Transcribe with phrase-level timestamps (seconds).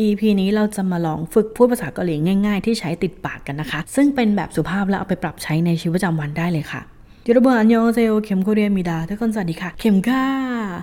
[0.00, 2.14] EP นี้เราจะมาลองฝึกพูดภาษาเกาหลี
[2.46, 6.80] ง่ายๆ ที่ใช้ติดปากกันนะคะ ซึ่งเป็นแบบสุภาพแล้วเอาไปปรับใช้ในชีวิตประจำวันได้เลยค่ะ
[7.26, 10.24] ยูโรบอันยองเซโอเข็มโคเรียมีดาทุกคนสวัสดีค่ะ เข็มก้า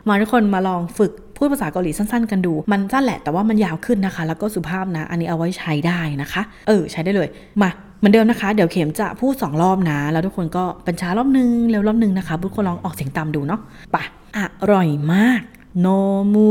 [0.08, 7.28] มาทุกคนมาลองฝึกพูดภาษาเกาหลีสั้นๆ กันดู มันสั้นแหละแต่ว่ามันยาวขึ้นนะคะ แล้วก็สุภาพนะ อันนี้เอาไว้ใช้ได้นะคะ เออ ใช้ได้เลย
[7.62, 7.70] มา
[8.00, 13.62] เหมือนเดิมนะคะ เดี๋ยวเข็มจะพูด 2 รอบนะ แล้วทุกคนก็เป็นชารอบนึงเร็วรอบนึงนะคะทุกคนลองออกเสียงตามดูเนาะ
[13.96, 14.04] ปะ
[14.38, 14.40] อ
[14.72, 15.42] ร่อยมาก
[15.80, 15.88] โน
[16.34, 16.50] มู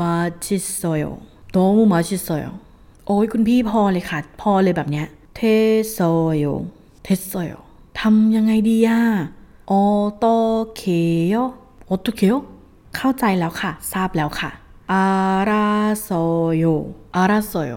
[0.00, 1.04] บาชิโซโย
[1.55, 2.45] 너무맛있어요
[3.07, 5.39] โอ้ยคุณพี่พอเลยค่ะ พอเลยแบบเนี้ยเท
[5.91, 5.97] โซ
[6.37, 6.45] โย
[7.03, 7.51] เทโซโย
[7.99, 8.99] ทำยังไงดีอะ
[9.71, 9.81] ออ
[10.17, 10.25] โต
[10.75, 10.83] เค
[11.29, 11.35] โย
[11.89, 12.33] ออโตเคโย
[12.95, 14.49] เข้าใจแล้วค่ะ ทราบแล้วค่ะ
[14.91, 15.05] อา
[15.49, 15.67] รา
[16.01, 16.09] โซ
[16.57, 16.65] โย
[17.15, 17.73] อาราโซโย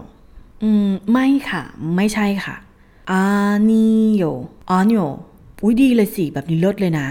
[0.62, 1.62] อืม ไม่ค่ะ
[1.96, 2.56] ไม่ใช่ค่ะ
[3.10, 3.22] อา
[3.70, 4.24] นิโย
[4.70, 5.00] อานิโย
[5.62, 7.08] อุ้ยดีเลยสิ แบบนี้เลิศเลยนะ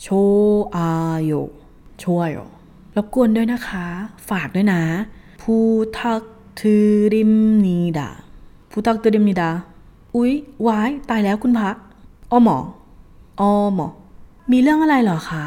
[0.00, 0.06] โช
[0.76, 0.88] อา
[1.24, 1.32] โย
[1.98, 2.38] โชอาโย
[2.96, 3.84] รบกวนด้วยนะคะ
[4.28, 4.82] ฝากด้วยนะ
[5.51, 5.61] พู
[6.01, 6.23] ทัก
[6.59, 6.61] ท
[7.13, 7.33] ริม
[7.65, 8.09] นีดา
[8.71, 9.49] พูทักทริมนีดา
[10.15, 10.33] อุ๊ย
[10.67, 11.69] วายตายแล้วคุณพระ
[12.31, 12.57] อ้อหมอ
[13.39, 13.87] อ้อหมอ
[14.51, 15.45] มีเรื่องอะไรเหรอคะ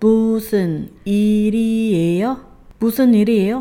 [0.00, 0.12] บู
[0.48, 0.72] ซึน
[1.08, 1.20] อี
[1.54, 2.24] รีเอโย
[2.78, 3.54] บูซึนอีรีเอโย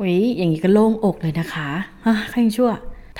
[0.00, 1.68] อุ้ยอย่างนี้ก็โล่งอกเลยนะคะ
[2.06, 2.70] ฮะข้าชั่ว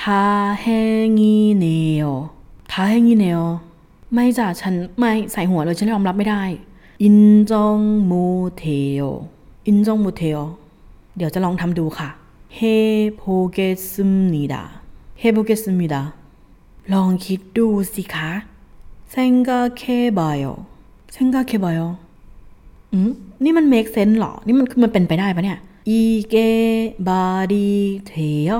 [0.01, 1.65] 다행이네요
[2.07, 3.41] 다행이네요
[4.13, 6.43] ไม่จ้ะฉันไม่ใส่หัวเลยฉันยอมรับไม่ได้
[7.03, 8.63] 인정 못
[9.05, 9.07] 해
[9.67, 10.39] 인정 못 해
[11.17, 12.09] เดี๋ยวจะลองทำดูค่ะ
[12.55, 14.63] 해 보겠습니다 해
[15.19, 16.01] 보겠습니다
[16.93, 18.29] ลองคิดดูสิคะ
[19.11, 19.83] 생각해
[20.19, 21.79] 봐요 생각해 봐요
[22.93, 23.11] อืม
[23.43, 26.34] นี่มันเมคเซนส์หรอ นี่มันคือมันเป็นไปได้ปะเนี่ย อีเก
[27.08, 27.70] บารี
[28.06, 28.12] เท
[28.48, 28.50] ย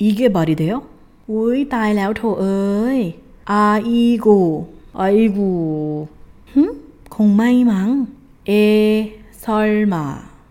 [0.00, 0.72] อีเกบารีเทย
[1.30, 2.98] อุ้ยตายแล้วโถเอ้ย
[3.50, 4.38] อาอีกู
[4.98, 5.50] อาอีกู
[6.52, 6.62] หึ
[7.14, 7.88] คงไม่มั้ง
[8.46, 8.52] เอ
[9.42, 10.04] ซอลมา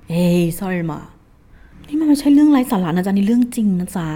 [0.10, 0.14] เอ
[0.58, 1.00] ซอลมา
[1.88, 4.08] นี่มันไม่ใช่เรื่องไร้สาระนะจ๊ะนี่เรื่องจริงนะจ๊ะ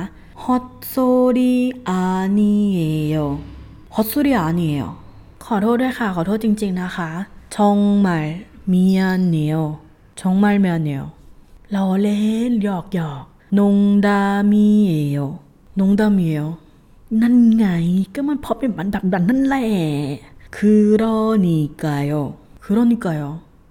[0.44, 0.95] ฮอตโซ
[1.38, 1.53] ดี
[1.88, 2.01] อา
[2.38, 2.79] นีเอ
[3.09, 3.16] โย
[3.94, 4.84] ฮอตโซดีอานีเอโย
[5.45, 7.09] ขอโทษด้วยค่ะ ขอโทษจริง ๆนะคะ
[7.56, 8.19] ชงมา
[8.72, 11.14] 미안해요정말미안해요
[11.75, 13.25] ล้อเล่นหยอกหยอก
[13.59, 14.69] นงดาเมี
[15.15, 15.27] อว
[15.78, 16.47] นงดาเมีอว
[17.21, 17.66] นั่นไง
[18.15, 19.66] ก็มันพอเป็นบันดับดันนั่นแหละ
[20.56, 21.16] คือรอ
[21.47, 22.15] นี่ไกโอ
[22.62, 23.25] คือรอนี่ไกโอ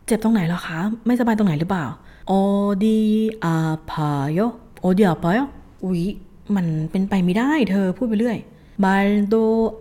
[0.05, 1.85] เจ็บตรงไหนหรอคะ ไม่สบายตรงไหนหรือเปล่า
[2.29, 2.41] ออ
[2.83, 2.99] ดี
[3.43, 3.55] อา
[3.89, 4.39] พาย
[4.81, 5.37] โอดีอาพาย
[5.83, 6.03] อุ๊ย
[6.55, 8.37] มันเป็นไปไม่ได้เธอพูดไปเรื่อย
[8.83, 9.35] บาลโด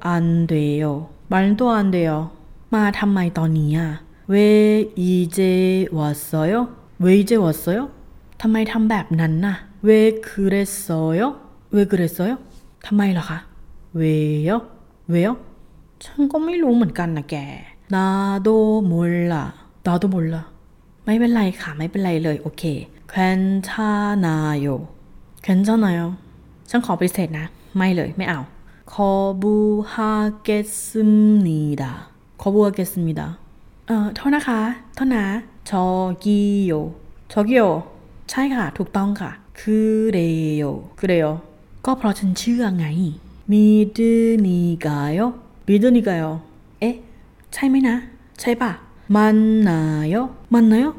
[0.07, 0.93] อันเดียว
[1.33, 2.17] บาลโดอันเดียว
[2.75, 3.89] มาทำไมตอนนี้อะ
[4.31, 4.35] เว
[4.99, 5.39] อีเจ
[5.97, 6.53] วัสโย
[7.01, 7.79] เวอีเจวัสโย
[8.47, 9.91] ทำไมทำแบบนั้นน่ะเว
[10.27, 11.21] คุเรโซโย
[11.73, 12.33] เวคุเรโซโย
[12.87, 13.39] ทำไมเหรอคะ
[13.97, 14.03] เว
[14.45, 14.51] โย
[15.11, 15.29] เวโย
[16.05, 17.37] ฉันก็ไม่รู้เหมือนกันนะแก
[17.95, 18.07] นา
[18.43, 18.49] โด
[18.91, 19.45] มุลละ
[19.87, 20.43] นาโดมุลละ
[21.05, 22.63] ไม่เป็นไรค่ะ ไม่เป็นไรเลยโอเค
[23.09, 23.91] แคนชา
[24.25, 24.67] นาโย
[25.43, 26.01] แคนชานาโย
[26.71, 28.41] ฉันขอปฏิเสธนะ ไม่เลยไม่เอา
[28.93, 29.11] ขอ
[29.43, 29.55] บู
[29.93, 30.11] ฮา
[30.43, 30.49] เก
[30.85, 31.13] ซึม
[31.47, 31.93] นีดา
[32.41, 33.29] ขอบูฮาเกซึมนีดา
[33.87, 34.61] เอ่อโทษนะคะ
[34.95, 35.25] โทษนะ
[35.69, 35.85] ชอ
[36.25, 36.73] กิโย
[37.33, 37.63] ชอกิโย
[38.31, 39.31] ใช่ค่ะ ถูกต้องค่ะ
[39.61, 41.31] คือเดียวคือเดียว
[41.87, 42.87] ก็เพราะฉันเชื่อไง
[43.53, 43.65] มี
[43.99, 45.29] ดือนิกายอ
[45.67, 46.33] มีดือนิกายอ
[46.81, 46.95] เอ๊ะ
[47.55, 47.97] ใช่ไหมนะ
[48.41, 48.71] ใช่ปะ
[49.17, 49.37] มัน
[49.69, 49.81] นา
[50.13, 50.91] ยอมันนายอ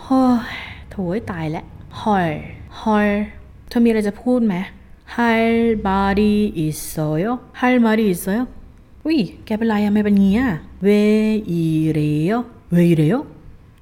[0.00, 0.22] เฮ้
[0.54, 0.58] ย
[0.90, 1.64] โถยตายแล้ว
[2.00, 2.28] ฮอย
[2.80, 3.08] ฮอย
[3.68, 4.54] เธอมีอะไรจะพูดไหม
[5.16, 5.46] 할
[5.86, 8.38] 말 있어요 할 말 있어요
[9.04, 10.50] อุ้ย แกเป็นไรอะไม่เป็นงี้อะ
[10.84, 13.18] 왜 이래요 왜 이래요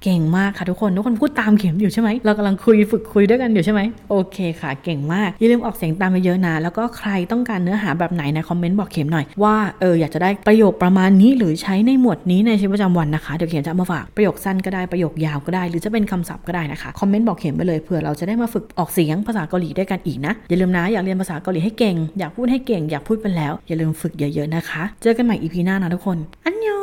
[0.03, 26.78] เก่งมากค่ะทุกคน ทุกคนพูดตามเข็มอยู่ใช่ไหมเรากำลังคุยฝึกคุยด้วยกันอยู่ใช่ไหมโอเคค่ะเก่งมากอย่าลืมออกเสียงตามไปเยอะนะแล้วก็ใครต้องการเนื้อหาแบบไหนใน comment บอกเข็มหน่อยว่าเอออยากจะได้ประโยคประมาณนี้หรือใช้ในหมวดนี้ในชีวิตประจำวันนะคะเดี๋ยวเข็มจะมาฝากประโยคสั้นก็ได้ประโยคยาวก็ได้ หรือจะเป็นคำศัพท์ก็ได้นะคะ comment บอกเข็มไปเลยเผื่อเราจะได้มาฝึกออกเสียงภาษาเกาหลีด้วยกันอีกนะอย่าลืมนะอยากเรียนภาษาเกาหลีให้เก่งอยากพูดให้เก่งอยากพูดเป็นแล้ว อย่าลืมฝึกเยอะๆนะคะ เจอกันใหม่ EP หน้านะทุกคนอันยอง